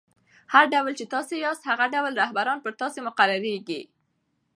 [0.53, 3.81] هر ډول، چي تاسي یاست؛ هغه ډول رهبران پر تاسي مقررېږي.